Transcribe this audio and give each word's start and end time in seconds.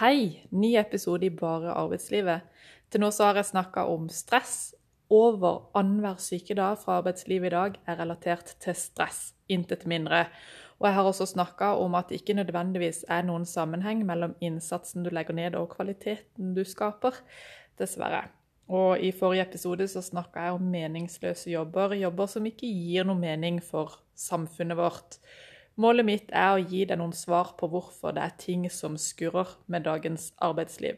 Hei, 0.00 0.46
ny 0.48 0.78
episode 0.80 1.26
i 1.26 1.28
Bare 1.28 1.74
arbeidslivet. 1.76 2.46
Til 2.88 3.02
nå 3.02 3.10
så 3.12 3.26
har 3.28 3.36
jeg 3.36 3.50
snakka 3.50 3.82
om 3.92 4.06
stress. 4.08 4.70
Over 5.12 5.66
annenhver 5.76 6.16
sykedag 6.16 6.78
fra 6.80 6.94
arbeidslivet 7.02 7.50
i 7.50 7.52
dag 7.52 7.76
er 7.84 7.98
relatert 8.00 8.54
til 8.64 8.78
stress, 8.80 9.34
intet 9.52 9.84
mindre. 9.84 10.22
Og 10.78 10.88
jeg 10.88 10.96
har 10.96 11.10
også 11.10 11.26
snakka 11.34 11.74
om 11.82 11.98
at 12.00 12.08
det 12.08 12.22
ikke 12.22 12.38
nødvendigvis 12.38 13.02
er 13.12 13.28
noen 13.28 13.44
sammenheng 13.44 14.00
mellom 14.08 14.32
innsatsen 14.40 15.04
du 15.04 15.12
legger 15.12 15.36
ned 15.36 15.60
og 15.60 15.68
kvaliteten 15.74 16.56
du 16.56 16.64
skaper, 16.64 17.20
dessverre. 17.76 18.30
Og 18.72 19.04
i 19.04 19.12
forrige 19.12 19.50
episode 19.50 19.84
så 19.92 20.00
snakka 20.00 20.46
jeg 20.46 20.56
om 20.56 20.72
meningsløse 20.78 21.52
jobber, 21.52 21.92
jobber 22.00 22.32
som 22.38 22.48
ikke 22.48 22.72
gir 22.72 23.04
noe 23.04 23.20
mening 23.20 23.60
for 23.60 24.00
samfunnet 24.16 24.80
vårt. 24.80 25.20
Målet 25.80 26.04
mitt 26.04 26.28
er 26.36 26.52
å 26.52 26.60
gi 26.60 26.82
deg 26.84 26.98
noen 27.00 27.14
svar 27.16 27.54
på 27.56 27.64
hvorfor 27.72 28.12
det 28.12 28.20
er 28.26 28.34
ting 28.42 28.66
som 28.72 28.96
skurrer 29.00 29.48
med 29.72 29.86
dagens 29.88 30.24
arbeidsliv. 30.36 30.96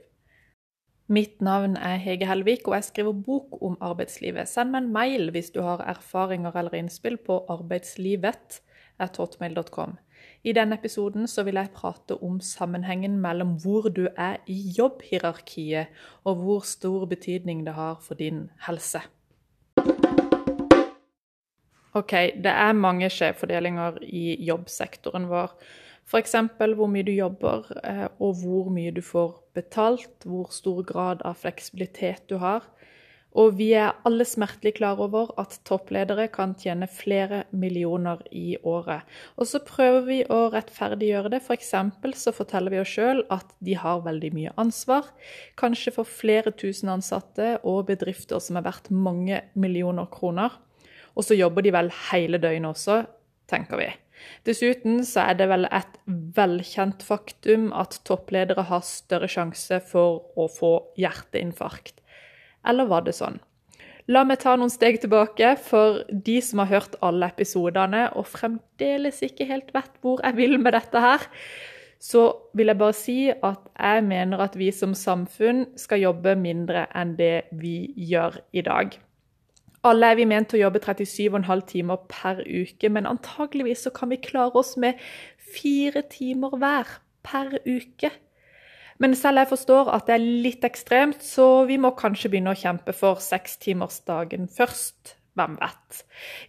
Mitt 1.12 1.42
navn 1.44 1.76
er 1.76 2.00
Hege 2.02 2.26
Helvik, 2.26 2.66
og 2.66 2.74
jeg 2.78 2.84
skriver 2.88 3.12
bok 3.26 3.50
om 3.62 3.76
arbeidslivet. 3.84 4.48
Send 4.48 4.70
meg 4.72 4.80
en 4.82 4.92
mail 4.94 5.30
hvis 5.34 5.50
du 5.54 5.60
har 5.62 5.80
erfaringer 5.86 6.56
eller 6.56 6.74
innspill 6.78 7.16
på 7.20 7.44
arbeidslivet.hotmail.com. 7.52 9.92
I 10.42 10.52
denne 10.56 10.74
episoden 10.80 11.28
vil 11.46 11.56
jeg 11.60 11.74
prate 11.76 12.14
om 12.22 12.40
sammenhengen 12.42 13.20
mellom 13.22 13.50
hvor 13.62 13.88
du 13.90 14.08
er 14.16 14.36
i 14.50 14.72
jobbhierarkiet, 14.78 15.86
og 16.24 16.36
hvor 16.42 16.60
stor 16.66 17.06
betydning 17.06 17.66
det 17.66 17.74
har 17.78 17.96
for 18.02 18.14
din 18.18 18.50
helse. 18.66 19.00
Ok, 21.92 22.12
det 22.40 22.52
er 22.52 22.72
mange 22.72 23.08
skjevfordelinger 23.12 23.98
i 24.08 24.38
jobbsektoren 24.46 25.26
vår. 25.28 25.52
F.eks. 26.08 26.34
hvor 26.56 26.88
mye 26.88 27.04
du 27.04 27.12
jobber, 27.12 27.68
eh, 27.84 28.06
og 28.18 28.40
hvor 28.40 28.70
mye 28.72 28.94
du 28.96 29.02
får 29.04 29.34
betalt, 29.54 30.24
hvor 30.24 30.48
stor 30.52 30.82
grad 30.88 31.20
av 31.28 31.36
fleksibilitet 31.42 32.24
du 32.32 32.38
har. 32.40 32.64
Og 33.32 33.54
vi 33.56 33.70
er 33.76 33.94
alle 34.08 34.24
smertelig 34.28 34.74
klar 34.76 35.00
over 35.00 35.30
at 35.40 35.58
toppledere 35.68 36.26
kan 36.32 36.52
tjene 36.56 36.88
flere 36.88 37.44
millioner 37.52 38.20
i 38.32 38.58
året. 38.64 39.08
Og 39.40 39.48
så 39.48 39.60
prøver 39.64 40.02
vi 40.08 40.18
å 40.28 40.50
rettferdiggjøre 40.52 41.32
det. 41.32 41.40
F.eks. 41.44 41.72
så 42.24 42.32
forteller 42.36 42.72
vi 42.72 42.82
oss 42.82 42.92
sjøl 42.92 43.24
at 43.32 43.52
de 43.64 43.76
har 43.76 44.04
veldig 44.04 44.34
mye 44.36 44.56
ansvar. 44.60 45.08
Kanskje 45.60 45.94
for 45.96 46.08
flere 46.08 46.52
tusen 46.52 46.92
ansatte 46.92 47.54
og 47.62 47.86
bedrifter 47.88 48.40
som 48.40 48.60
er 48.60 48.68
verdt 48.68 48.92
mange 48.92 49.44
millioner 49.52 50.08
kroner. 50.12 50.60
Og 51.16 51.26
så 51.26 51.36
jobber 51.36 51.64
de 51.64 51.74
vel 51.74 51.90
hele 52.10 52.40
døgnet 52.42 52.72
også, 52.74 53.02
tenker 53.50 53.80
vi. 53.80 53.90
Dessuten 54.46 55.02
så 55.06 55.26
er 55.28 55.38
det 55.38 55.48
vel 55.50 55.66
et 55.66 55.96
velkjent 56.36 57.02
faktum 57.06 57.70
at 57.78 57.98
toppledere 58.08 58.66
har 58.68 58.84
større 58.86 59.30
sjanse 59.30 59.80
for 59.88 60.22
å 60.38 60.48
få 60.50 60.74
hjerteinfarkt. 61.00 61.98
Eller 62.66 62.90
var 62.90 63.06
det 63.06 63.16
sånn? 63.18 63.40
La 64.10 64.24
meg 64.26 64.40
ta 64.42 64.56
noen 64.58 64.70
steg 64.72 64.98
tilbake, 65.02 65.54
for 65.62 66.00
de 66.10 66.40
som 66.42 66.62
har 66.62 66.72
hørt 66.72 66.96
alle 67.06 67.28
episodene 67.30 68.08
og 68.18 68.26
fremdeles 68.30 69.20
ikke 69.22 69.46
helt 69.46 69.70
vet 69.74 69.94
hvor 70.02 70.22
jeg 70.24 70.38
vil 70.40 70.58
med 70.58 70.74
dette 70.74 71.02
her, 71.02 71.28
så 72.02 72.24
vil 72.58 72.72
jeg 72.72 72.80
bare 72.80 72.98
si 72.98 73.16
at 73.30 73.62
jeg 73.78 74.02
mener 74.08 74.42
at 74.42 74.58
vi 74.58 74.72
som 74.74 74.96
samfunn 74.98 75.68
skal 75.78 76.02
jobbe 76.02 76.34
mindre 76.34 76.88
enn 76.98 77.14
det 77.18 77.46
vi 77.54 77.92
gjør 78.10 78.40
i 78.50 78.66
dag. 78.66 78.98
Alle 79.82 80.12
er 80.12 80.18
vi 80.18 80.26
ment 80.30 80.52
å 80.54 80.60
jobbe 80.60 80.78
37,5 80.82 81.62
timer 81.66 82.02
per 82.10 82.42
uke, 82.46 82.90
men 82.92 83.08
antageligvis 83.10 83.82
så 83.86 83.90
kan 83.94 84.12
vi 84.12 84.20
klare 84.22 84.54
oss 84.60 84.76
med 84.78 85.00
fire 85.56 86.04
timer 86.10 86.54
hver 86.58 86.98
per 87.26 87.56
uke. 87.66 88.12
Men 89.02 89.16
selv 89.18 89.42
jeg 89.42 89.50
forstår 89.50 89.90
at 89.90 90.06
det 90.06 90.14
er 90.14 90.28
litt 90.44 90.62
ekstremt, 90.66 91.24
så 91.26 91.64
vi 91.66 91.80
må 91.82 91.90
kanskje 91.98 92.30
begynne 92.30 92.54
å 92.54 92.60
kjempe 92.60 92.94
for 92.94 93.18
sekstimersdagen 93.22 94.46
først. 94.46 95.16
Hvem 95.32 95.54
vet? 95.56 96.02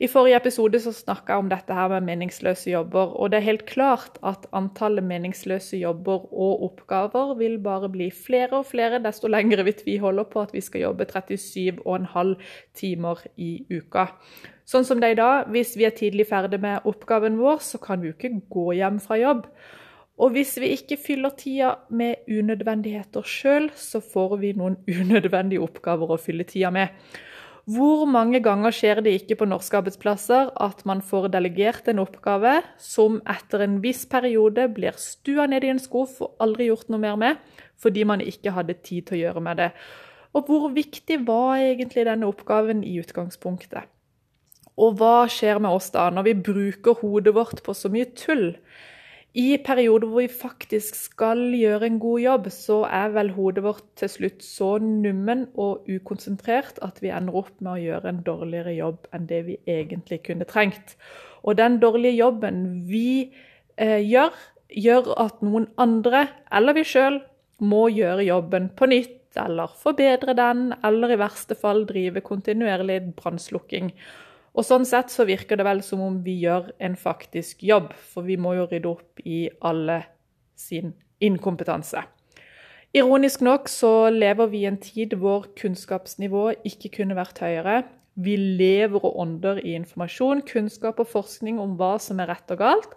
I 0.03 0.09
forrige 0.11 0.35
episode 0.41 0.79
så 0.83 0.91
snakka 0.91 1.31
jeg 1.31 1.43
om 1.45 1.49
dette 1.51 1.75
her 1.77 1.87
med 1.93 2.03
meningsløse 2.03 2.73
jobber, 2.73 3.13
og 3.15 3.31
det 3.31 3.37
er 3.37 3.45
helt 3.45 3.63
klart 3.69 4.17
at 4.27 4.43
antallet 4.51 5.05
meningsløse 5.07 5.79
jobber 5.79 6.25
og 6.35 6.65
oppgaver 6.67 7.31
vil 7.39 7.55
bare 7.63 7.87
bli 7.93 8.09
flere 8.11 8.59
og 8.59 8.67
flere 8.73 8.99
desto 9.05 9.31
lengre 9.31 9.63
vi 9.63 9.75
tviholder 9.79 10.27
på 10.27 10.43
at 10.43 10.51
vi 10.51 10.61
skal 10.65 10.83
jobbe 10.89 11.07
37,5 11.07 12.35
timer 12.75 13.23
i 13.39 13.53
uka. 13.71 14.09
Sånn 14.67 14.83
som 14.87 14.99
det 14.99 15.13
er 15.13 15.15
i 15.15 15.21
dag, 15.21 15.47
hvis 15.55 15.77
vi 15.79 15.87
er 15.87 15.95
tidlig 15.95 16.27
ferdig 16.27 16.59
med 16.63 16.83
oppgaven 16.83 17.39
vår, 17.39 17.63
så 17.63 17.79
kan 17.79 18.03
vi 18.03 18.11
jo 18.11 18.17
ikke 18.17 18.35
gå 18.51 18.69
hjem 18.81 18.99
fra 19.03 19.19
jobb. 19.19 19.47
Og 20.19 20.35
hvis 20.35 20.57
vi 20.59 20.75
ikke 20.75 20.99
fyller 20.99 21.31
tida 21.39 21.77
med 21.89 22.27
unødvendigheter 22.27 23.23
sjøl, 23.25 23.71
så 23.75 24.03
får 24.03 24.41
vi 24.43 24.57
noen 24.59 24.81
unødvendige 24.99 25.63
oppgaver 25.63 26.11
å 26.11 26.19
fylle 26.19 26.43
tida 26.47 26.71
med. 26.75 26.91
Hvor 27.63 28.03
mange 28.11 28.41
ganger 28.43 28.75
skjer 28.75 28.99
det 29.05 29.13
ikke 29.21 29.37
på 29.39 29.45
norske 29.47 29.77
arbeidsplasser 29.79 30.49
at 30.65 30.81
man 30.89 30.99
får 30.99 31.29
delegert 31.31 31.87
en 31.87 32.01
oppgave 32.03 32.57
som 32.75 33.21
etter 33.29 33.63
en 33.63 33.77
viss 33.85 34.01
periode 34.11 34.65
blir 34.75 34.97
stua 34.99 35.45
ned 35.47 35.63
i 35.63 35.71
en 35.71 35.79
skuff 35.79 36.17
og 36.25 36.43
aldri 36.43 36.67
gjort 36.67 36.91
noe 36.91 36.99
mer 36.99 37.15
med, 37.21 37.39
fordi 37.79 38.03
man 38.03 38.23
ikke 38.23 38.51
hadde 38.57 38.75
tid 38.83 39.07
til 39.07 39.15
å 39.15 39.21
gjøre 39.21 39.45
med 39.47 39.61
det? 39.63 39.69
Og 40.35 40.49
hvor 40.49 40.67
viktig 40.75 41.21
var 41.23 41.61
egentlig 41.61 42.03
denne 42.09 42.27
oppgaven 42.27 42.83
i 42.83 42.97
utgangspunktet? 42.99 43.87
Og 44.75 44.97
hva 44.99 45.29
skjer 45.31 45.61
med 45.63 45.71
oss 45.71 45.91
da, 45.93 46.09
når 46.11 46.27
vi 46.27 46.39
bruker 46.49 46.99
hodet 46.99 47.35
vårt 47.37 47.63
på 47.63 47.75
så 47.77 47.91
mye 47.93 48.09
tull? 48.17 48.57
I 49.33 49.57
perioder 49.65 50.11
hvor 50.11 50.21
vi 50.21 50.29
faktisk 50.29 50.97
skal 51.07 51.39
gjøre 51.57 51.87
en 51.87 51.95
god 52.01 52.19
jobb, 52.21 52.47
så 52.53 52.83
er 52.85 53.15
vel 53.15 53.31
hodet 53.33 53.63
vårt 53.65 53.85
til 53.97 54.11
slutt 54.13 54.43
så 54.45 54.75
nummen 54.77 55.47
og 55.57 55.89
ukonsentrert 55.89 56.77
at 56.85 57.01
vi 57.01 57.09
ender 57.09 57.39
opp 57.41 57.55
med 57.57 57.71
å 57.71 57.81
gjøre 57.81 58.11
en 58.11 58.19
dårligere 58.27 58.75
jobb 58.77 59.07
enn 59.09 59.25
det 59.31 59.39
vi 59.47 59.57
egentlig 59.65 60.21
kunne 60.27 60.45
trengt. 60.45 60.93
Og 61.41 61.57
den 61.57 61.79
dårlige 61.81 62.13
jobben 62.19 62.61
vi 62.85 63.33
eh, 63.81 64.05
gjør, 64.05 64.37
gjør 64.69 65.09
at 65.25 65.41
noen 65.41 65.65
andre, 65.81 66.27
eller 66.53 66.77
vi 66.77 66.85
sjøl, 66.85 67.17
må 67.57 67.87
gjøre 67.89 68.27
jobben 68.27 68.69
på 68.77 68.91
nytt, 68.91 69.17
eller 69.39 69.73
forbedre 69.81 70.37
den, 70.37 70.67
eller 70.85 71.15
i 71.15 71.17
verste 71.17 71.57
fall 71.57 71.87
drive 71.89 72.21
kontinuerlig 72.21 72.99
brannslukking. 73.17 73.89
Og 74.53 74.65
Sånn 74.67 74.85
sett 74.85 75.09
så 75.09 75.25
virker 75.25 75.57
det 75.57 75.65
vel 75.65 75.81
som 75.85 76.01
om 76.05 76.19
vi 76.25 76.35
gjør 76.43 76.69
en 76.83 76.95
faktisk 76.99 77.63
jobb, 77.65 77.93
for 77.93 78.25
vi 78.27 78.37
må 78.37 78.53
jo 78.59 78.67
rydde 78.69 78.89
opp 78.89 79.23
i 79.25 79.47
alle 79.65 80.03
sin 80.59 80.93
inkompetanse. 81.23 82.03
Ironisk 82.93 83.41
nok 83.41 83.65
så 83.71 84.11
lever 84.13 84.51
vi 84.51 84.61
i 84.61 84.69
en 84.69 84.77
tid 84.77 85.15
hvor 85.17 85.47
kunnskapsnivået 85.57 86.61
ikke 86.69 86.91
kunne 86.99 87.17
vært 87.17 87.41
høyere. 87.41 87.79
Vi 88.13 88.35
lever 88.37 89.01
og 89.01 89.17
ånder 89.23 89.57
i 89.63 89.73
informasjon, 89.79 90.43
kunnskap 90.45 91.01
og 91.01 91.09
forskning 91.09 91.57
om 91.57 91.73
hva 91.79 91.95
som 91.97 92.21
er 92.21 92.29
rett 92.29 92.53
og 92.53 92.61
galt. 92.61 92.93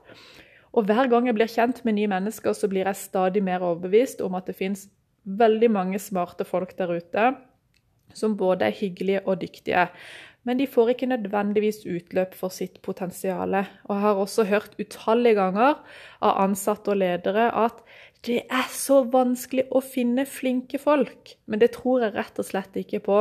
Og 0.76 0.84
hver 0.84 1.08
gang 1.08 1.30
jeg 1.30 1.38
blir 1.38 1.48
kjent 1.48 1.80
med 1.88 1.96
nye 1.96 2.12
mennesker, 2.12 2.52
så 2.52 2.68
blir 2.68 2.84
jeg 2.84 3.00
stadig 3.00 3.40
mer 3.40 3.64
overbevist 3.64 4.20
om 4.20 4.36
at 4.36 4.50
det 4.50 4.58
fins 4.58 4.90
veldig 5.24 5.70
mange 5.72 5.98
smarte 5.98 6.44
folk 6.44 6.76
der 6.76 6.92
ute 6.92 7.30
som 8.14 8.36
både 8.36 8.68
er 8.68 8.76
hyggelige 8.76 9.24
og 9.26 9.40
dyktige 9.40 9.88
men 10.46 10.60
de 10.60 10.68
får 10.70 10.92
ikke 10.92 11.10
nødvendigvis 11.10 11.82
utløp 11.90 12.36
for 12.38 12.54
sitt 12.54 12.78
potensial. 12.86 13.54
Og 13.88 13.92
jeg 13.92 14.04
har 14.04 14.22
også 14.22 14.46
hørt 14.46 14.76
utallige 14.78 15.40
ganger 15.40 15.80
av 16.22 16.42
ansatte 16.46 16.94
og 16.94 17.00
ledere 17.02 17.50
at 17.50 17.82
det 18.26 18.40
er 18.46 18.66
så 18.72 19.02
vanskelig 19.10 19.66
å 19.74 19.82
finne 19.84 20.26
flinke 20.26 20.78
folk. 20.82 21.34
Men 21.46 21.62
det 21.62 21.72
tror 21.76 22.06
jeg 22.06 22.16
rett 22.16 22.38
og 22.42 22.46
slett 22.48 22.78
ikke 22.78 23.02
på. 23.06 23.20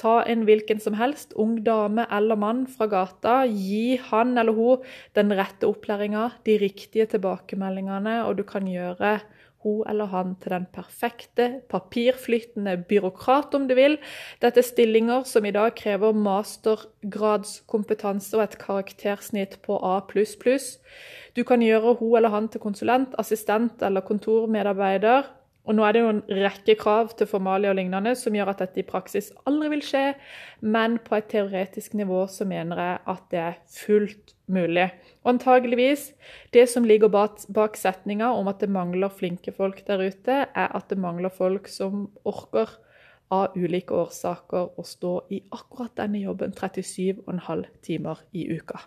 Ta 0.00 0.20
en 0.28 0.46
hvilken 0.48 0.80
som 0.80 0.94
helst, 0.96 1.34
ung 1.36 1.58
dame 1.64 2.06
eller 2.12 2.38
mann 2.40 2.62
fra 2.70 2.88
gata. 2.88 3.42
Gi 3.48 3.98
han 4.10 4.36
eller 4.40 4.56
hun 4.56 4.86
den 5.18 5.34
rette 5.36 5.68
opplæringa, 5.68 6.30
de 6.48 6.56
riktige 6.62 7.08
tilbakemeldingene, 7.12 8.22
og 8.24 8.38
du 8.40 8.46
kan 8.48 8.68
gjøre 8.68 9.18
hun 9.64 9.82
eller 9.88 10.04
han 10.12 10.34
til 10.40 10.50
den 10.54 10.66
perfekte, 10.72 11.46
papirflytende 11.68 12.84
byråkrat, 12.88 13.54
om 13.54 13.68
du 13.68 13.74
vil. 13.76 13.98
Dette 14.42 14.60
er 14.62 14.66
stillinger 14.66 15.22
som 15.28 15.44
i 15.44 15.54
dag 15.54 15.74
krever 15.76 16.12
mastergradskompetanse 16.16 18.36
og 18.38 18.42
et 18.44 18.58
karaktersnitt 18.60 19.62
på 19.66 19.76
A++. 19.76 20.00
Du 21.36 21.42
kan 21.44 21.62
gjøre 21.62 21.94
hun 22.00 22.16
eller 22.16 22.28
han 22.32 22.48
til 22.48 22.60
konsulent, 22.60 23.14
assistent 23.18 23.82
eller 23.82 24.00
kontormedarbeider. 24.00 25.22
Og 25.68 25.76
nå 25.76 25.84
er 25.84 25.92
det 25.92 26.00
jo 26.02 26.10
en 26.14 26.22
rekke 26.40 26.74
krav 26.80 27.12
til 27.18 27.28
formalia 27.28 27.70
og 27.70 27.76
lignende 27.76 28.14
som 28.18 28.34
gjør 28.34 28.54
at 28.54 28.62
dette 28.62 28.80
i 28.80 28.86
praksis 28.86 29.28
aldri 29.48 29.68
vil 29.74 29.82
skje, 29.84 30.04
men 30.64 30.96
på 31.04 31.18
et 31.18 31.28
teoretisk 31.30 31.94
nivå 32.00 32.22
så 32.32 32.46
mener 32.48 32.80
jeg 32.80 33.00
at 33.12 33.24
det 33.32 33.40
er 33.44 33.58
fullt 33.76 34.34
mulig. 34.50 34.88
Og 35.22 35.34
antageligvis, 35.34 36.10
det 36.56 36.66
som 36.72 36.88
ligger 36.88 37.12
bak, 37.12 37.42
bak 37.52 37.76
setninga 37.78 38.32
om 38.34 38.48
at 38.50 38.64
det 38.64 38.72
mangler 38.72 39.12
flinke 39.12 39.52
folk 39.54 39.84
der 39.86 40.02
ute, 40.08 40.44
er 40.48 40.76
at 40.76 40.88
det 40.90 40.98
mangler 40.98 41.32
folk 41.34 41.68
som 41.68 42.08
orker 42.24 42.72
av 43.30 43.54
ulike 43.54 43.94
årsaker 43.94 44.80
å 44.80 44.86
stå 44.86 45.12
i 45.30 45.42
akkurat 45.54 45.94
denne 46.00 46.24
jobben 46.24 46.56
37,5 46.56 47.68
timer 47.86 48.24
i 48.34 48.48
uka. 48.56 48.80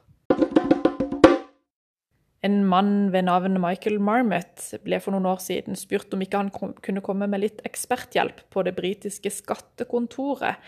En 2.43 2.65
mann 2.67 3.13
ved 3.13 3.23
navn 3.23 3.55
Michael 3.63 4.01
Marmot 4.03 4.65
ble 4.83 4.97
for 4.99 5.15
noen 5.15 5.29
år 5.31 5.39
siden 5.39 5.77
spurt 5.79 6.11
om 6.11 6.25
ikke 6.25 6.41
han 6.41 6.49
kunne 6.83 7.03
komme 7.05 7.29
med 7.31 7.39
litt 7.39 7.61
eksperthjelp 7.63 8.41
på 8.51 8.65
det 8.67 8.73
britiske 8.75 9.31
skattekontoret. 9.31 10.59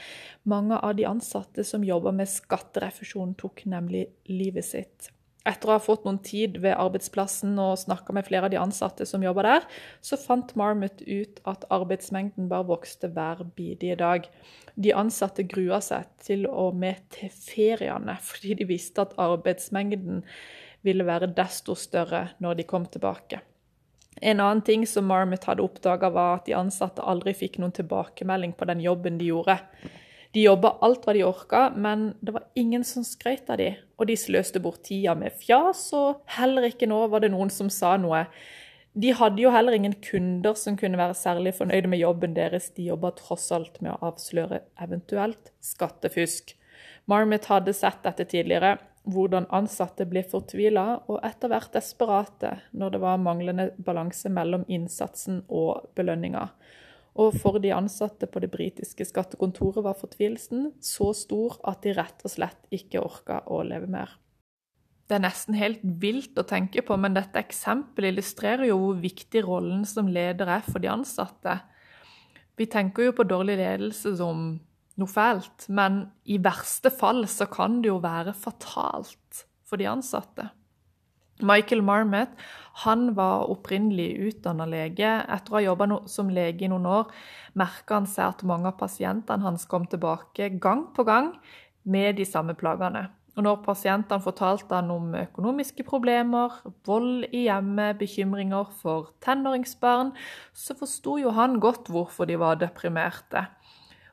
Mange 0.47 0.79
av 0.79 0.95
de 0.95 1.03
ansatte 1.09 1.67
som 1.67 1.83
jobber 1.83 2.15
med 2.15 2.31
skatterefusjon, 2.31 3.35
tok 3.35 3.65
nemlig 3.67 4.05
livet 4.31 4.69
sitt. 4.69 5.11
Etter 5.45 5.69
å 5.69 5.75
ha 5.75 5.83
fått 5.83 6.07
noen 6.07 6.23
tid 6.25 6.55
ved 6.63 6.73
arbeidsplassen 6.79 7.59
og 7.61 7.75
snakka 7.83 8.15
med 8.15 8.25
flere 8.25 8.47
av 8.47 8.53
de 8.55 8.57
ansatte 8.57 9.05
som 9.05 9.21
jobber 9.21 9.45
der, 9.45 9.67
så 10.01 10.17
fant 10.17 10.55
Marmot 10.57 11.03
ut 11.03 11.43
at 11.45 11.67
arbeidsmengden 11.75 12.47
bare 12.49 12.65
vokste 12.71 13.11
hver 13.13 13.43
bidige 13.59 13.99
dag. 13.99 14.25
De 14.79 14.95
ansatte 14.95 15.43
grua 15.43 15.83
seg 15.83 16.07
til 16.23 16.47
og 16.49 16.79
med 16.79 17.03
til 17.13 17.29
feriene, 17.35 18.15
fordi 18.23 18.55
de 18.63 18.71
visste 18.71 19.03
at 19.03 19.13
arbeidsmengden 19.21 20.23
ville 20.85 21.05
være 21.07 21.33
desto 21.35 21.75
større 21.77 22.29
når 22.43 22.61
de 22.61 22.69
kom 22.69 22.85
tilbake. 22.89 23.41
En 24.21 24.39
annen 24.39 24.63
ting 24.63 24.85
som 24.87 25.07
Marmot 25.09 25.43
hadde 25.43 25.63
oppdaga, 25.65 26.09
var 26.13 26.37
at 26.37 26.47
de 26.47 26.55
ansatte 26.55 27.03
aldri 27.03 27.33
fikk 27.35 27.59
noen 27.59 27.73
tilbakemelding 27.75 28.55
på 28.55 28.67
den 28.69 28.83
jobben 28.83 29.19
de 29.19 29.27
gjorde. 29.33 29.57
De 30.35 30.43
jobba 30.43 30.73
alt 30.83 31.05
hva 31.07 31.15
de 31.15 31.23
orka, 31.23 31.69
men 31.75 32.09
det 32.23 32.35
var 32.35 32.45
ingen 32.59 32.83
som 32.87 33.03
skrøt 33.07 33.49
av 33.51 33.59
de, 33.59 33.73
og 33.99 34.07
de 34.07 34.17
sløste 34.19 34.59
bort 34.63 34.81
tida 34.87 35.15
med 35.19 35.35
fjas, 35.39 35.87
og 35.95 36.23
heller 36.37 36.69
ikke 36.69 36.87
nå 36.91 37.05
var 37.11 37.23
det 37.23 37.31
noen 37.31 37.51
som 37.51 37.71
sa 37.71 37.95
noe. 37.99 38.25
De 38.95 39.11
hadde 39.15 39.43
jo 39.43 39.51
heller 39.51 39.75
ingen 39.75 39.95
kunder 40.03 40.55
som 40.59 40.77
kunne 40.79 40.99
være 40.99 41.15
særlig 41.19 41.55
fornøyde 41.57 41.91
med 41.91 41.99
jobben 41.99 42.35
deres, 42.35 42.69
de 42.75 42.87
jobba 42.87 43.11
tross 43.15 43.49
alt 43.55 43.81
med 43.83 43.91
å 43.91 44.11
avsløre 44.11 44.61
eventuelt 44.83 45.51
skattefusk. 45.63 46.55
Marmot 47.11 47.47
hadde 47.51 47.75
sett 47.75 48.03
dette 48.03 48.27
tidligere, 48.31 48.77
hvordan 49.05 49.47
ansatte 49.53 50.07
ble 50.09 50.23
fortvila 50.27 50.85
og 51.05 51.19
etter 51.25 51.51
hvert 51.51 51.73
desperate 51.75 52.55
når 52.73 52.95
det 52.95 53.01
var 53.03 53.21
manglende 53.21 53.69
balanse 53.77 54.31
mellom 54.33 54.65
innsatsen 54.71 55.43
og 55.47 55.91
belønninga. 55.97 56.47
Og 57.15 57.37
for 57.39 57.61
de 57.63 57.71
ansatte 57.71 58.27
på 58.27 58.41
det 58.43 58.51
britiske 58.51 59.07
skattekontoret 59.07 59.85
var 59.85 59.95
fortvilelsen 59.99 60.73
så 60.83 61.13
stor 61.15 61.59
at 61.69 61.85
de 61.85 61.95
rett 61.95 62.25
og 62.27 62.33
slett 62.33 62.75
ikke 62.75 63.03
orka 63.03 63.39
å 63.47 63.61
leve 63.63 63.87
mer. 63.91 64.17
Det 65.05 65.19
er 65.19 65.23
nesten 65.23 65.55
helt 65.55 65.83
vilt 66.01 66.37
å 66.41 66.47
tenke 66.49 66.81
på, 66.81 66.97
men 66.97 67.13
dette 67.13 67.39
eksempelet 67.39 68.15
illustrerer 68.15 68.67
jo 68.71 68.79
hvor 68.81 69.01
viktig 69.03 69.43
rollen 69.45 69.83
som 69.87 70.09
leder 70.09 70.49
er 70.57 70.65
for 70.65 70.81
de 70.81 70.89
ansatte. 70.89 71.59
Vi 72.57 72.65
tenker 72.71 73.09
jo 73.09 73.13
på 73.15 73.27
dårlig 73.27 73.59
ledelse 73.61 74.15
som 74.17 74.55
noe 74.99 75.11
fælt, 75.11 75.67
men 75.67 76.05
i 76.25 76.37
verste 76.41 76.91
fall 76.93 77.25
så 77.27 77.47
kan 77.51 77.81
det 77.83 77.91
jo 77.91 77.97
være 78.03 78.35
fatalt 78.37 79.45
for 79.65 79.81
de 79.81 79.89
ansatte. 79.91 80.49
Michael 81.43 81.81
Marmot 81.83 82.31
han 82.85 83.09
var 83.15 83.49
opprinnelig 83.51 84.13
utdanna 84.29 84.67
lege. 84.71 85.09
Etter 85.27 85.51
å 85.51 85.57
ha 85.57 85.65
jobba 85.65 85.99
som 86.11 86.31
lege 86.31 86.63
i 86.63 86.71
noen 86.71 86.87
år 86.87 87.11
merka 87.59 87.99
han 87.99 88.07
seg 88.07 88.29
at 88.29 88.45
mange 88.47 88.71
av 88.71 88.79
pasientene 88.79 89.43
hans 89.43 89.67
kom 89.67 89.87
tilbake 89.91 90.53
gang 90.63 90.87
på 90.95 91.03
gang 91.07 91.33
med 91.83 92.15
de 92.19 92.27
samme 92.27 92.55
plagene. 92.55 93.09
Og 93.35 93.43
når 93.43 93.63
pasientene 93.65 94.23
fortalte 94.23 94.77
han 94.77 94.91
om 94.93 95.09
økonomiske 95.19 95.83
problemer, 95.87 96.53
vold 96.87 97.25
i 97.35 97.45
hjemmet, 97.49 97.97
bekymringer 97.99 98.71
for 98.79 99.11
tenåringsbarn, 99.25 100.13
så 100.55 100.75
forsto 100.79 101.17
jo 101.19 101.35
han 101.35 101.59
godt 101.59 101.91
hvorfor 101.91 102.31
de 102.31 102.39
var 102.39 102.61
deprimerte. 102.63 103.43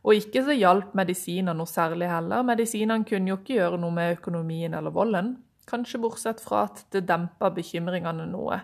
Og 0.03 0.19
ikke 0.19 0.43
så 0.47 0.57
hjalp 0.57 0.97
medisiner 0.99 1.55
noe 1.55 1.71
særlig 1.71 2.09
heller. 2.11 2.43
Medisinene 2.47 3.07
kunne 3.07 3.31
jo 3.31 3.39
ikke 3.39 3.61
gjøre 3.61 3.79
noe 3.83 3.95
med 3.95 4.17
økonomien 4.17 4.75
eller 4.75 4.95
volden. 4.95 5.37
Kanskje 5.71 6.01
bortsett 6.03 6.43
fra 6.43 6.65
at 6.67 6.83
det 6.95 7.05
dempa 7.07 7.53
bekymringene 7.55 8.27
noe. 8.31 8.59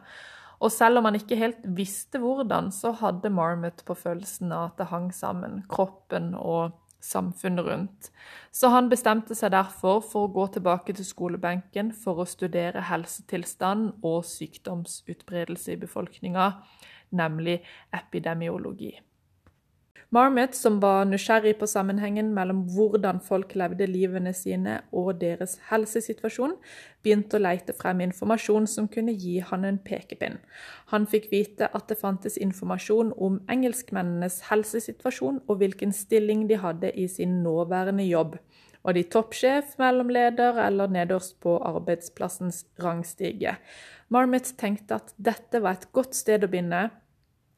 Og 0.58 0.72
selv 0.74 0.98
om 0.98 1.06
han 1.06 1.14
ikke 1.14 1.38
helt 1.38 1.62
visste 1.78 2.18
hvordan, 2.18 2.72
så 2.74 2.90
hadde 2.98 3.30
Marmot 3.30 3.84
på 3.86 3.94
følelsen 3.94 4.50
av 4.50 4.72
at 4.72 4.80
det 4.80 4.88
hang 4.90 5.12
sammen, 5.14 5.62
kroppen 5.70 6.32
og 6.34 6.74
samfunnet 7.00 7.66
rundt. 7.66 8.10
Så 8.50 8.72
han 8.74 8.90
bestemte 8.90 9.36
seg 9.38 9.52
derfor 9.54 10.02
for 10.02 10.26
å 10.26 10.32
gå 10.34 10.48
tilbake 10.56 10.96
til 10.98 11.06
skolebenken 11.06 11.92
for 11.94 12.18
å 12.18 12.26
studere 12.26 12.82
helsetilstand 12.90 14.00
og 14.02 14.24
sykdomsutbredelse 14.26 15.76
i 15.76 15.82
befolkninga, 15.84 16.50
nemlig 17.14 17.60
epidemiologi. 17.94 18.96
Marmot, 20.10 20.54
som 20.54 20.78
var 20.80 21.04
nysgjerrig 21.04 21.58
på 21.60 21.66
sammenhengen 21.68 22.30
mellom 22.32 22.62
hvordan 22.72 23.18
folk 23.20 23.50
levde 23.60 23.84
livene 23.90 24.30
sine 24.32 24.78
og 24.96 25.18
deres 25.20 25.58
helsesituasjon, 25.68 26.54
begynte 27.04 27.36
å 27.36 27.42
leite 27.42 27.74
frem 27.76 28.00
informasjon 28.06 28.64
som 28.72 28.86
kunne 28.88 29.12
gi 29.12 29.34
han 29.44 29.66
en 29.68 29.76
pekepinn. 29.84 30.38
Han 30.94 31.04
fikk 31.12 31.28
vite 31.28 31.68
at 31.76 31.92
det 31.92 31.98
fantes 32.00 32.38
informasjon 32.40 33.12
om 33.20 33.36
engelskmennenes 33.52 34.46
helsesituasjon 34.48 35.42
og 35.44 35.60
hvilken 35.60 35.92
stilling 35.92 36.46
de 36.48 36.56
hadde 36.62 36.94
i 36.96 37.04
sin 37.12 37.42
nåværende 37.44 38.06
jobb. 38.08 38.38
Var 38.88 38.96
de 38.96 39.02
toppsjef, 39.12 39.74
mellomleder 39.76 40.56
eller 40.64 40.88
nederst 40.88 41.36
på 41.44 41.58
arbeidsplassens 41.68 42.62
rangstige? 42.80 43.58
Marmot 44.08 44.54
tenkte 44.56 45.02
at 45.02 45.12
dette 45.20 45.60
var 45.60 45.76
et 45.76 45.90
godt 45.92 46.16
sted 46.16 46.46
å 46.46 46.48
begynne, 46.48 46.86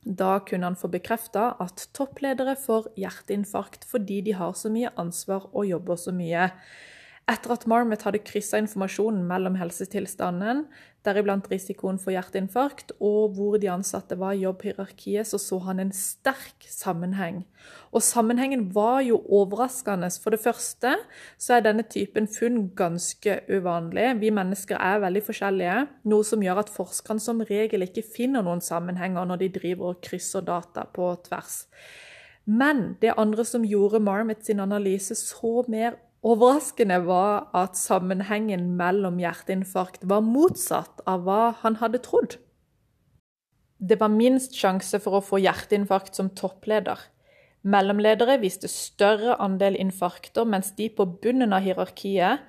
da 0.05 0.39
kunne 0.41 0.65
han 0.65 0.79
få 0.81 0.89
bekrefta 0.89 1.55
at 1.61 1.89
toppledere 1.97 2.57
får 2.57 2.89
hjerteinfarkt 2.97 3.85
fordi 3.89 4.21
de 4.25 4.37
har 4.39 4.55
så 4.57 4.73
mye 4.73 4.93
ansvar 5.01 5.51
og 5.53 5.69
jobber 5.69 6.01
så 6.01 6.15
mye. 6.17 6.49
Etter 7.29 7.53
at 7.55 7.67
Marmot 7.71 8.03
hadde 8.03 8.23
kryssa 8.27 8.59
informasjonen 8.59 9.23
mellom 9.29 9.55
helsetilstanden, 9.61 10.65
deriblant 11.07 11.47
risikoen 11.53 11.99
for 12.01 12.13
hjerteinfarkt, 12.13 12.91
og 12.99 13.37
hvor 13.37 13.55
de 13.61 13.71
ansatte 13.71 14.19
var 14.19 14.35
i 14.35 14.43
jobbhierarkiet, 14.43 15.29
så 15.29 15.39
så 15.39 15.61
han 15.69 15.81
en 15.81 15.93
sterk 15.95 16.67
sammenheng. 16.67 17.45
Og 17.95 18.03
sammenhengen 18.03 18.67
var 18.75 19.01
jo 19.07 19.21
overraskende. 19.29 20.11
For 20.23 20.35
det 20.35 20.43
første 20.43 20.97
så 21.39 21.57
er 21.57 21.65
denne 21.69 21.87
typen 21.87 22.27
funn 22.29 22.65
ganske 22.77 23.39
uvanlig. 23.49 24.11
Vi 24.25 24.35
mennesker 24.35 24.81
er 24.81 25.05
veldig 25.07 25.25
forskjellige, 25.31 25.79
noe 26.11 26.27
som 26.27 26.43
gjør 26.45 26.65
at 26.65 26.75
forskerne 26.75 27.23
som 27.23 27.47
regel 27.47 27.87
ikke 27.87 28.07
finner 28.17 28.45
noen 28.45 28.65
sammenhenger 28.65 29.29
når 29.29 29.45
de 29.45 29.55
driver 29.61 29.95
og 29.95 30.05
krysser 30.05 30.45
data 30.45 30.89
på 30.91 31.15
tvers. 31.31 31.65
Men 32.51 32.97
det 33.01 33.15
andre 33.21 33.45
som 33.47 33.63
gjorde 33.63 34.03
Marmot 34.03 34.43
sin 34.45 34.61
analyse 34.61 35.15
så 35.15 35.61
mer 35.71 36.01
Overraskende 36.21 36.99
var 37.07 37.49
at 37.57 37.79
sammenhengen 37.81 38.75
mellom 38.77 39.17
hjerteinfarkt 39.23 40.03
var 40.05 40.21
motsatt 40.21 41.01
av 41.09 41.25
hva 41.25 41.55
han 41.63 41.79
hadde 41.81 42.03
trodd. 42.05 42.37
Det 43.81 43.97
var 44.03 44.13
minst 44.13 44.53
sjanse 44.53 45.01
for 45.01 45.17
å 45.17 45.25
få 45.25 45.41
hjerteinfarkt 45.41 46.19
som 46.19 46.29
toppleder. 46.37 47.01
Mellomledere 47.65 48.37
viste 48.41 48.69
større 48.69 49.39
andel 49.41 49.79
infarkter, 49.81 50.45
mens 50.45 50.75
de 50.77 50.91
på 50.93 51.07
bunnen 51.25 51.57
av 51.57 51.65
hierarkiet 51.65 52.45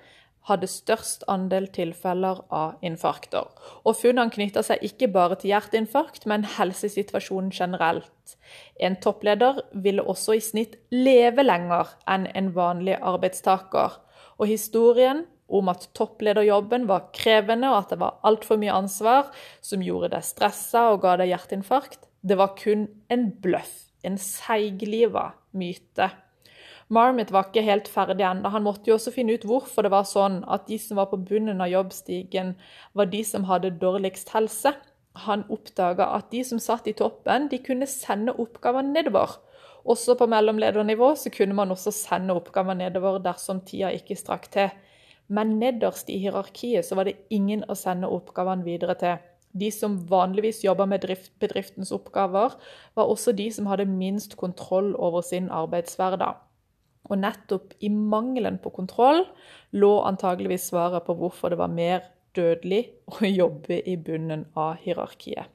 hadde 0.50 0.70
størst 0.70 1.24
andel 1.30 1.68
tilfeller 1.74 2.42
av 2.54 2.80
infarkter. 2.86 3.50
Og 3.86 3.98
Funnene 4.00 4.34
knytta 4.34 4.64
seg 4.66 4.82
ikke 4.86 5.12
bare 5.14 5.38
til 5.42 5.54
hjerteinfarkt, 5.54 6.26
men 6.30 6.48
helsesituasjonen 6.58 7.52
generelt. 7.54 8.38
En 8.82 8.98
toppleder 9.04 9.62
ville 9.84 10.04
også 10.04 10.38
i 10.38 10.44
snitt 10.44 10.80
leve 10.94 11.46
lenger 11.46 11.94
enn 12.10 12.26
en 12.34 12.50
vanlig 12.56 12.98
arbeidstaker. 12.98 14.00
Og 14.42 14.50
historien 14.50 15.26
om 15.52 15.70
at 15.70 15.90
topplederjobben 15.98 16.88
var 16.90 17.10
krevende 17.16 17.70
og 17.70 17.84
at 17.84 17.94
det 17.94 18.00
var 18.02 18.20
altfor 18.28 18.60
mye 18.62 18.74
ansvar 18.74 19.30
som 19.62 19.84
gjorde 19.84 20.14
deg 20.16 20.26
stressa 20.26 20.88
og 20.94 21.04
ga 21.04 21.18
deg 21.20 21.34
hjerteinfarkt, 21.34 22.08
det 22.22 22.38
var 22.40 22.56
kun 22.58 22.88
en 23.12 23.30
bløff. 23.44 23.74
En 24.02 24.18
seigliva 24.18 25.32
myte. 25.54 26.08
Marmot 26.92 27.30
var 27.32 27.48
ikke 27.48 27.64
helt 27.64 27.88
ferdig 27.88 28.26
ennå. 28.28 28.50
Han 28.52 28.66
måtte 28.66 28.90
jo 28.90 28.98
også 28.98 29.14
finne 29.16 29.38
ut 29.38 29.46
hvorfor 29.48 29.86
det 29.86 29.94
var 29.94 30.04
sånn 30.08 30.42
at 30.52 30.66
de 30.68 30.76
som 30.82 31.00
var 31.00 31.08
på 31.08 31.22
bunnen 31.24 31.64
av 31.64 31.72
jobbstigen, 31.72 32.58
var 32.92 33.08
de 33.14 33.22
som 33.24 33.48
hadde 33.48 33.72
dårligst 33.80 34.34
helse. 34.36 34.74
Han 35.24 35.46
oppdaga 35.52 36.10
at 36.18 36.28
de 36.36 36.44
som 36.48 36.60
satt 36.60 36.90
i 36.92 36.96
toppen, 37.00 37.48
de 37.52 37.62
kunne 37.64 37.88
sende 37.88 38.36
oppgaver 38.36 38.84
nedover. 38.84 39.38
Også 39.88 40.18
på 40.20 40.28
mellomledernivå 40.30 41.14
så 41.16 41.32
kunne 41.34 41.56
man 41.58 41.72
også 41.72 41.96
sende 41.96 42.36
oppgaver 42.36 42.76
nedover 42.78 43.24
dersom 43.24 43.64
tida 43.66 43.94
ikke 43.96 44.20
strakk 44.20 44.52
til. 44.52 44.70
Men 45.32 45.56
nederst 45.64 46.12
i 46.12 46.20
hierarkiet 46.20 46.86
så 46.86 47.00
var 47.00 47.08
det 47.08 47.22
ingen 47.32 47.64
å 47.72 47.80
sende 47.80 48.12
oppgavene 48.12 48.68
videre 48.68 49.00
til. 49.00 49.18
De 49.56 49.72
som 49.72 49.96
vanligvis 50.12 50.64
jobba 50.68 50.86
med 50.92 51.08
bedriftens 51.40 51.96
oppgaver, 51.96 52.60
var 52.96 53.08
også 53.08 53.32
de 53.36 53.48
som 53.52 53.68
hadde 53.72 53.88
minst 53.88 54.36
kontroll 54.40 54.92
over 54.96 55.24
sin 55.24 55.48
arbeidshverdag. 55.52 56.51
Og 57.10 57.18
nettopp 57.24 57.74
i 57.82 57.90
mangelen 57.90 58.60
på 58.62 58.74
kontroll 58.76 59.24
lå 59.74 59.94
antageligvis 60.06 60.70
svaret 60.70 61.08
på 61.08 61.18
hvorfor 61.18 61.54
det 61.54 61.62
var 61.62 61.74
mer 61.74 62.06
dødelig 62.38 62.84
å 63.10 63.26
jobbe 63.42 63.82
i 63.82 63.98
bunnen 63.98 64.48
av 64.56 64.78
hierarkiet. 64.84 65.50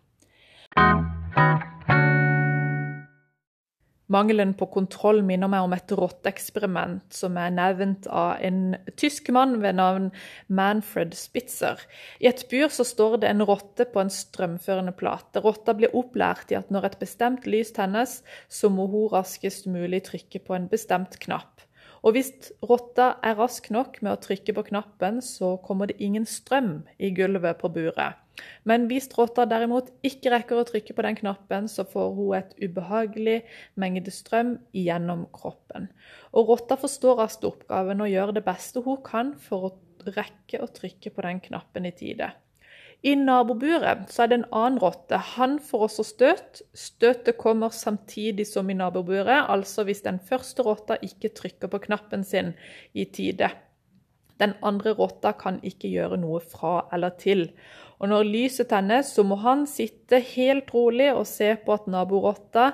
Mangelen 4.12 4.52
på 4.54 4.68
kontroll 4.70 5.18
minner 5.26 5.50
meg 5.50 5.64
om 5.66 5.74
et 5.74 5.92
rotteeksperiment 5.98 7.14
som 7.14 7.38
er 7.42 7.54
nevnt 7.54 8.06
av 8.06 8.36
en 8.46 8.76
tysk 8.94 9.32
mann 9.34 9.56
ved 9.64 9.80
navn 9.80 10.12
Manfred 10.46 11.16
Spitzer. 11.18 11.82
I 12.22 12.30
et 12.30 12.44
bur 12.52 12.70
så 12.70 12.86
står 12.86 13.18
det 13.24 13.32
en 13.32 13.42
rotte 13.48 13.88
på 13.90 14.04
en 14.04 14.12
strømførende 14.12 14.94
plate. 14.94 15.42
Rotta 15.42 15.74
blir 15.74 15.94
opplært 15.98 16.54
i 16.54 16.60
at 16.60 16.70
når 16.70 16.92
et 16.92 16.98
bestemt 17.02 17.50
lys 17.50 17.74
tennes, 17.74 18.20
så 18.46 18.70
må 18.70 18.86
hun 18.92 19.10
raskest 19.16 19.66
mulig 19.66 20.04
trykke 20.06 20.44
på 20.46 20.54
en 20.54 20.70
bestemt 20.70 21.18
knapp. 21.26 21.65
Og 22.04 22.16
hvis 22.16 22.32
rotta 22.64 23.14
er 23.24 23.38
rask 23.38 23.70
nok 23.74 24.00
med 24.02 24.12
å 24.12 24.20
trykke 24.22 24.54
på 24.56 24.66
knappen, 24.70 25.22
så 25.24 25.56
kommer 25.64 25.90
det 25.90 25.98
ingen 26.02 26.26
strøm 26.28 26.86
i 26.98 27.12
gulvet 27.16 27.60
på 27.62 27.72
buret. 27.72 28.20
Men 28.68 28.84
hvis 28.90 29.08
rotta 29.16 29.46
derimot 29.48 29.88
ikke 30.04 30.32
rekker 30.34 30.60
å 30.60 30.66
trykke 30.68 30.96
på 30.96 31.04
den 31.06 31.16
knappen, 31.16 31.70
så 31.72 31.86
får 31.88 32.12
hun 32.18 32.36
et 32.36 32.52
ubehagelig 32.60 33.38
mengde 33.80 34.12
strøm 34.12 34.56
gjennom 34.76 35.24
kroppen. 35.36 35.88
Og 36.36 36.52
rotta 36.52 36.76
forstår 36.80 37.22
raskt 37.22 37.46
oppgaven 37.48 38.04
og 38.04 38.12
gjør 38.12 38.36
det 38.36 38.44
beste 38.46 38.84
hun 38.84 39.00
kan 39.06 39.32
for 39.40 39.70
å 39.70 39.74
rekke 40.06 40.60
å 40.62 40.68
trykke 40.70 41.14
på 41.14 41.24
den 41.24 41.40
knappen 41.48 41.88
i 41.88 41.94
tide. 41.96 42.34
I 43.04 43.14
naboburet 43.14 44.08
så 44.10 44.24
er 44.24 44.30
det 44.30 44.38
en 44.40 44.48
annen 44.56 44.80
rotte. 44.82 45.18
Han 45.36 45.58
får 45.62 45.84
også 45.88 46.04
støt. 46.06 46.62
Støtet 46.74 47.36
kommer 47.38 47.74
samtidig 47.74 48.48
som 48.48 48.70
i 48.70 48.76
naboburet, 48.78 49.46
altså 49.52 49.84
hvis 49.84 50.02
den 50.06 50.18
første 50.18 50.64
rotta 50.66 50.96
ikke 51.04 51.34
trykker 51.36 51.70
på 51.70 51.82
knappen 51.86 52.24
sin 52.24 52.54
i 52.94 53.04
tide. 53.04 53.50
Den 54.40 54.56
andre 54.64 54.92
rotta 54.96 55.32
kan 55.36 55.60
ikke 55.64 55.88
gjøre 55.92 56.18
noe 56.20 56.40
fra 56.40 56.88
eller 56.92 57.14
til. 57.20 57.50
Og 58.00 58.10
når 58.10 58.28
lyset 58.28 58.68
tennes, 58.72 59.14
så 59.14 59.24
må 59.24 59.38
han 59.40 59.64
sitte 59.70 60.20
helt 60.34 60.72
rolig 60.74 61.12
og 61.14 61.24
se 61.28 61.54
på 61.62 61.76
at 61.76 61.88
naborotta, 61.88 62.72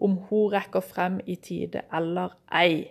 om 0.00 0.14
hun 0.30 0.48
rekker 0.54 0.80
frem 0.80 1.18
i 1.28 1.34
tide 1.36 1.82
eller 1.92 2.32
ei. 2.56 2.86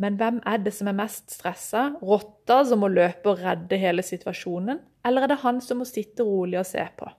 Men 0.00 0.16
hvem 0.18 0.40
er 0.42 0.58
det 0.64 0.72
som 0.74 0.88
er 0.90 0.96
mest 0.98 1.30
stressa? 1.30 1.92
Rotta 2.02 2.64
som 2.66 2.82
må 2.82 2.88
løpe 2.90 3.30
og 3.30 3.44
redde 3.44 3.78
hele 3.78 4.02
situasjonen, 4.02 4.80
eller 5.04 5.24
er 5.24 5.34
det 5.34 5.42
han 5.44 5.60
som 5.64 5.82
må 5.82 5.88
sitte 5.88 6.26
rolig 6.26 6.58
og 6.60 6.66
se 6.68 6.86
på? 6.98 7.10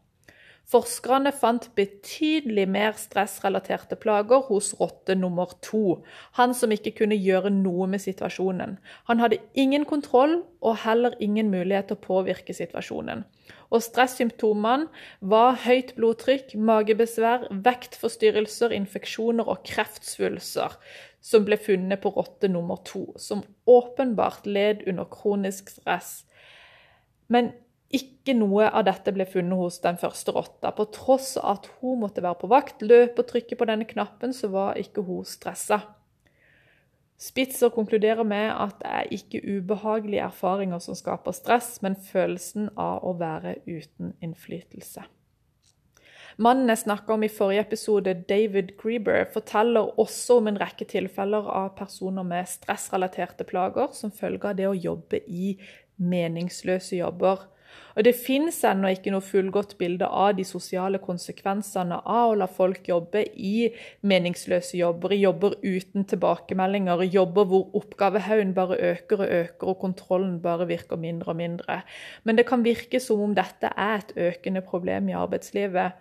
Forskerne 0.65 1.29
fant 1.29 1.67
betydelig 1.77 2.63
mer 2.73 2.95
stressrelaterte 2.97 3.99
plager 4.01 4.47
hos 4.47 4.71
rotte 4.79 5.13
nummer 5.13 5.51
to, 5.61 5.99
han 6.39 6.55
som 6.57 6.71
ikke 6.73 6.95
kunne 7.03 7.17
gjøre 7.21 7.51
noe 7.53 7.85
med 7.91 8.01
situasjonen. 8.01 8.79
Han 9.05 9.21
hadde 9.21 9.37
ingen 9.53 9.85
kontroll 9.85 10.39
og 10.65 10.79
heller 10.81 11.13
ingen 11.21 11.51
mulighet 11.53 11.91
til 11.91 11.99
å 11.99 12.05
påvirke 12.07 12.55
situasjonen. 12.57 13.21
Og 13.69 13.83
Stressymptomene 13.85 14.89
var 15.21 15.59
høyt 15.67 15.93
blodtrykk, 15.99 16.55
magebesvær, 16.57 17.45
vektforstyrrelser, 17.65 18.73
infeksjoner 18.73 19.45
og 19.45 19.61
kreftsvulster, 19.69 20.79
som 21.21 21.45
ble 21.45 21.59
funnet 21.61 22.01
på 22.01 22.09
rotte 22.17 22.49
nummer 22.49 22.81
to, 22.89 23.11
som 23.21 23.45
åpenbart 23.69 24.49
led 24.49 24.81
under 24.89 25.05
kronisk 25.13 25.69
stress. 25.77 26.23
Men 27.29 27.53
ikke 27.93 28.33
noe 28.37 28.69
av 28.69 28.87
dette 28.87 29.13
ble 29.13 29.27
funnet 29.29 29.59
hos 29.59 29.77
den 29.83 29.99
første 30.01 30.33
rotta. 30.35 30.71
På 30.73 30.87
tross 30.93 31.35
av 31.37 31.59
at 31.59 31.69
hun 31.81 32.01
måtte 32.01 32.23
være 32.25 32.41
på 32.41 32.49
vakt, 32.51 32.81
løpe 32.81 33.21
og 33.21 33.29
trykke 33.29 33.57
på 33.59 33.67
denne 33.69 33.85
knappen, 33.89 34.33
så 34.33 34.49
var 34.53 34.79
ikke 34.81 35.05
hun 35.05 35.27
stressa. 35.27 35.83
Spitzer 37.21 37.71
konkluderer 37.71 38.27
med 38.27 38.49
at 38.51 38.79
det 38.81 38.91
er 38.91 39.11
ikke 39.15 39.43
ubehagelige 39.47 40.25
erfaringer 40.25 40.81
som 40.83 40.97
skaper 40.97 41.31
stress, 41.31 41.77
men 41.81 41.95
følelsen 41.95 42.73
av 42.75 43.05
å 43.07 43.13
være 43.19 43.61
uten 43.69 44.15
innflytelse. 44.25 45.05
Mannen 46.35 46.67
jeg 46.67 46.81
snakka 46.81 47.15
om 47.15 47.23
i 47.23 47.31
forrige 47.31 47.63
episode, 47.63 48.11
David 48.27 48.73
Grieber, 48.81 49.23
forteller 49.31 49.93
også 50.01 50.41
om 50.41 50.49
en 50.51 50.59
rekke 50.59 50.83
tilfeller 50.91 51.47
av 51.47 51.69
personer 51.77 52.27
med 52.27 52.49
stressrelaterte 52.51 53.47
plager 53.47 53.93
som 53.95 54.11
følge 54.11 54.51
av 54.51 54.57
det 54.59 54.67
å 54.67 54.75
jobbe 54.75 55.21
i 55.31 55.53
meningsløse 55.95 56.99
jobber. 56.99 57.45
Og 57.95 58.03
Det 58.03 58.15
finnes 58.15 58.57
ennå 58.67 58.89
ikke 58.91 59.11
noe 59.13 59.23
fullgodt 59.23 59.77
bilde 59.79 60.07
av 60.07 60.33
de 60.35 60.43
sosiale 60.47 60.99
konsekvensene 60.99 62.01
av 62.03 62.33
å 62.33 62.39
la 62.41 62.47
folk 62.51 62.89
jobbe 62.89 63.21
i 63.39 63.69
meningsløse 64.03 64.75
jobber, 64.77 65.15
jobber 65.15 65.55
uten 65.63 66.03
tilbakemeldinger, 66.11 67.05
jobber 67.07 67.47
hvor 67.47 67.69
oppgavehaugen 67.79 68.51
bare 68.57 68.79
øker 68.91 69.23
og 69.23 69.31
øker, 69.39 69.69
og 69.71 69.79
kontrollen 69.85 70.41
bare 70.43 70.67
virker 70.67 70.99
mindre 70.99 71.31
og 71.31 71.39
mindre. 71.39 71.79
Men 72.23 72.35
det 72.35 72.47
kan 72.49 72.67
virke 72.67 72.99
som 72.99 73.23
om 73.23 73.37
dette 73.37 73.71
er 73.71 74.03
et 74.03 74.13
økende 74.27 74.65
problem 74.65 75.09
i 75.09 75.17
arbeidslivet. 75.17 75.95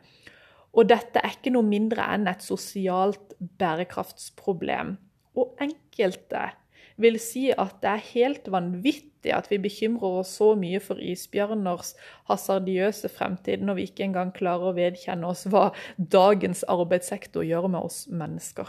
Og 0.74 0.90
dette 0.90 1.22
er 1.22 1.36
ikke 1.36 1.54
noe 1.54 1.66
mindre 1.66 2.06
enn 2.10 2.26
et 2.26 2.42
sosialt 2.42 3.36
bærekraftsproblem. 3.62 4.96
Og 5.38 5.54
enkelte 5.62 6.48
vil 7.00 7.18
si 7.22 7.48
at 7.50 7.80
det 7.82 7.90
er 7.90 8.06
helt 8.12 8.48
vanvittig 8.52 9.32
at 9.34 9.48
vi 9.50 9.58
bekymrer 9.62 10.20
oss 10.20 10.36
så 10.38 10.52
mye 10.58 10.80
for 10.84 11.00
isbjørners 11.02 11.94
hasardiøse 12.30 13.10
fremtid 13.12 13.64
når 13.64 13.78
vi 13.78 13.88
ikke 13.88 14.06
engang 14.06 14.32
klarer 14.36 14.70
å 14.70 14.76
vedkjenne 14.76 15.28
oss 15.30 15.46
hva 15.50 15.70
dagens 15.98 16.64
arbeidssektor 16.70 17.46
gjør 17.46 17.70
med 17.72 17.88
oss 17.88 18.04
mennesker. 18.12 18.68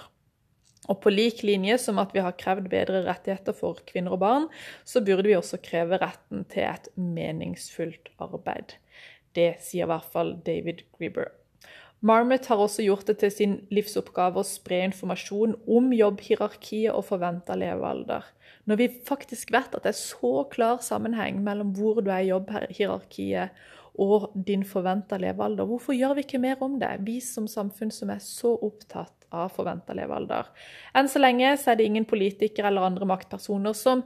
Og 0.85 0.99
på 1.01 1.13
lik 1.13 1.41
linje 1.45 1.79
som 1.81 1.99
at 2.01 2.13
vi 2.13 2.21
har 2.21 2.37
krevd 2.37 2.69
bedre 2.69 3.01
rettigheter 3.07 3.55
for 3.57 3.81
kvinner 3.89 4.17
og 4.17 4.21
barn, 4.21 4.49
så 4.85 5.01
burde 5.05 5.25
vi 5.29 5.37
også 5.37 5.61
kreve 5.65 5.97
retten 6.01 6.45
til 6.51 6.67
et 6.67 6.91
meningsfullt 6.95 8.11
arbeid. 8.21 8.77
Det 9.35 9.55
sier 9.65 9.87
i 9.87 9.91
hvert 9.91 10.13
fall 10.13 10.35
David 10.45 10.85
Grieber. 10.95 11.33
Marmot 12.05 12.45
har 12.45 12.59
også 12.61 12.83
gjort 12.85 13.07
det 13.09 13.15
til 13.23 13.31
sin 13.33 13.53
livsoppgave 13.73 14.37
å 14.37 14.45
spre 14.45 14.83
informasjon 14.85 15.55
om 15.65 15.87
jobbhierarkiet 15.95 16.93
og 16.93 17.07
forventa 17.07 17.55
levealder. 17.57 18.27
Når 18.69 18.77
vi 18.77 18.87
faktisk 19.07 19.53
vet 19.55 19.73
at 19.73 19.87
det 19.87 19.93
er 19.95 19.97
så 19.97 20.43
klar 20.51 20.83
sammenheng 20.85 21.39
mellom 21.45 21.71
hvor 21.73 22.03
du 22.05 22.11
er 22.13 22.21
i 22.21 22.29
jobbhierarkiet 22.29 23.57
og 24.05 24.27
din 24.35 24.67
forventa 24.67 25.17
levealder, 25.17 25.65
hvorfor 25.65 25.97
gjør 25.97 26.19
vi 26.19 26.27
ikke 26.27 26.43
mer 26.45 26.61
om 26.61 26.77
det, 26.81 26.91
vi 27.07 27.17
som 27.25 27.49
samfunn 27.49 27.93
som 27.95 28.13
er 28.13 28.21
så 28.21 28.53
opptatt 28.53 29.25
av 29.33 29.49
forventa 29.57 29.97
levealder? 29.97 30.53
Enn 30.93 31.09
så 31.09 31.23
lenge 31.23 31.55
så 31.57 31.73
er 31.73 31.81
det 31.81 31.89
ingen 31.89 32.05
politikere 32.05 32.69
eller 32.69 32.85
andre 32.85 33.09
maktpersoner 33.09 33.73
som 33.73 34.05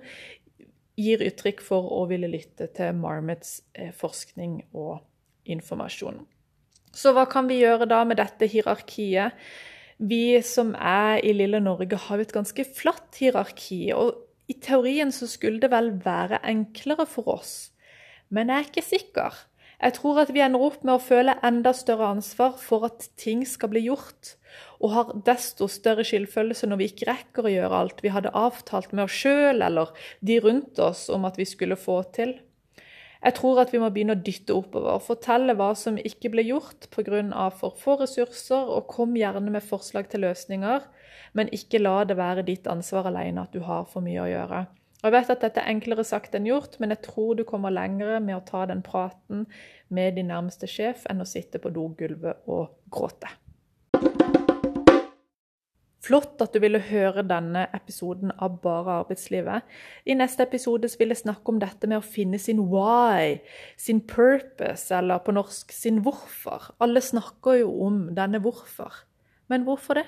gir 1.00 1.27
uttrykk 1.27 1.68
for 1.68 1.91
å 2.00 2.06
ville 2.08 2.32
lytte 2.32 2.72
til 2.79 2.96
Marmots 2.96 3.58
eh, 3.75 3.91
forskning 3.96 4.62
og 4.72 5.01
informasjon. 5.50 6.24
Så 6.96 7.13
hva 7.13 7.25
kan 7.29 7.50
vi 7.50 7.62
gjøre 7.62 7.88
da 7.89 8.03
med 8.08 8.19
dette 8.19 8.50
hierarkiet? 8.50 9.36
Vi 10.00 10.39
som 10.48 10.72
er 10.75 11.19
i 11.27 11.34
lille 11.36 11.60
Norge, 11.60 11.98
har 12.00 12.17
jo 12.19 12.25
et 12.27 12.36
ganske 12.36 12.65
flatt 12.77 13.19
hierarki. 13.19 13.81
Og 13.93 14.15
i 14.50 14.55
teorien 14.63 15.12
så 15.13 15.27
skulle 15.29 15.62
det 15.62 15.72
vel 15.74 15.91
være 16.05 16.41
enklere 16.48 17.05
for 17.10 17.27
oss. 17.36 17.53
Men 18.29 18.50
jeg 18.50 18.58
er 18.58 18.69
ikke 18.69 18.86
sikker. 18.86 19.39
Jeg 19.79 19.96
tror 19.96 20.17
at 20.19 20.31
vi 20.36 20.41
ender 20.43 20.63
opp 20.63 20.81
med 20.84 20.98
å 20.98 21.01
føle 21.03 21.38
enda 21.46 21.72
større 21.75 22.10
ansvar 22.12 22.58
for 22.60 22.84
at 22.89 23.05
ting 23.19 23.46
skal 23.48 23.72
bli 23.72 23.86
gjort, 23.86 24.34
og 24.84 24.91
har 24.91 25.13
desto 25.27 25.69
større 25.72 26.03
skyldfølelse 26.08 26.67
når 26.67 26.81
vi 26.81 26.89
ikke 26.91 27.08
rekker 27.08 27.48
å 27.48 27.53
gjøre 27.53 27.79
alt 27.86 28.03
vi 28.03 28.12
hadde 28.12 28.34
avtalt 28.36 28.91
med 28.91 29.05
oss 29.05 29.15
sjøl 29.22 29.63
eller 29.63 29.93
de 30.19 30.39
rundt 30.43 30.81
oss 30.84 31.05
om 31.13 31.27
at 31.29 31.39
vi 31.39 31.48
skulle 31.48 31.79
få 31.79 32.01
til. 32.15 32.36
Jeg 33.20 33.36
tror 33.36 33.60
at 33.60 33.74
vi 33.74 33.80
må 33.82 33.90
begynne 33.92 34.16
å 34.16 34.24
dytte 34.24 34.56
oppover, 34.56 35.02
fortelle 35.04 35.56
hva 35.60 35.74
som 35.76 35.98
ikke 36.00 36.32
ble 36.32 36.46
gjort 36.48 36.88
pga. 36.94 37.50
for 37.52 37.76
få 37.76 37.98
ressurser, 38.00 38.70
og 38.76 38.88
kom 38.88 39.16
gjerne 39.16 39.52
med 39.52 39.64
forslag 39.64 40.08
til 40.10 40.22
løsninger, 40.22 40.82
men 41.34 41.52
ikke 41.52 41.84
la 41.84 42.04
det 42.06 42.18
være 42.18 42.46
ditt 42.48 42.68
ansvar 42.68 43.08
alene 43.08 43.42
at 43.42 43.52
du 43.52 43.60
har 43.60 43.86
for 43.86 44.02
mye 44.02 44.22
å 44.24 44.30
gjøre. 44.30 44.68
Jeg 45.04 45.12
vet 45.12 45.30
at 45.30 45.42
dette 45.42 45.62
er 45.62 45.72
enklere 45.72 46.04
sagt 46.04 46.34
enn 46.36 46.48
gjort, 46.48 46.80
men 46.80 46.92
jeg 46.92 47.04
tror 47.04 47.36
du 47.36 47.44
kommer 47.48 47.72
lengre 47.72 48.20
med 48.20 48.36
å 48.36 48.44
ta 48.44 48.66
den 48.66 48.82
praten 48.84 49.46
med 49.88 50.16
din 50.16 50.28
nærmeste 50.28 50.68
sjef 50.68 51.06
enn 51.10 51.24
å 51.24 51.28
sitte 51.28 51.60
på 51.60 51.72
dogulvet 51.72 52.44
og 52.48 52.76
gråte. 52.92 53.32
Flott 56.00 56.39
at 56.39 56.53
du 56.56 56.62
ville 56.63 56.79
høre 56.79 57.25
denne 57.27 57.65
episoden 57.75 58.32
av 58.39 58.60
Bare 58.63 59.01
arbeidslivet. 59.01 59.65
I 60.08 60.15
neste 60.15 60.46
episode 60.46 60.88
vil 61.00 61.12
jeg 61.12 61.24
snakke 61.25 61.51
om 61.51 61.60
dette 61.60 61.89
med 61.91 62.00
å 62.00 62.06
finne 62.06 62.39
sin 62.39 62.62
why, 62.72 63.36
sin 63.75 64.00
purpose, 64.08 64.88
eller 64.96 65.20
på 65.25 65.36
norsk 65.36 65.75
sin 65.75 66.00
hvorfor. 66.06 66.72
Alle 66.79 67.03
snakker 67.03 67.60
jo 67.65 67.74
om 67.88 68.01
denne 68.15 68.39
hvorfor. 68.44 69.03
Men 69.51 69.68
hvorfor 69.68 70.00
det? 70.00 70.08